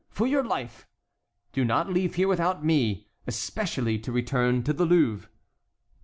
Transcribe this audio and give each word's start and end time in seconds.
for 0.09 0.25
your 0.25 0.43
life,—do 0.43 1.63
not 1.63 1.87
leave 1.93 2.15
here 2.15 2.27
without 2.27 2.65
me, 2.65 3.07
especially 3.27 3.99
to 3.99 4.11
return 4.11 4.63
to 4.63 4.73
the 4.73 4.83
Louvre." 4.83 5.29